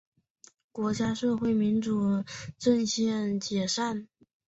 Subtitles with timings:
[0.71, 2.23] 国家社会民主
[2.57, 4.07] 阵线解散。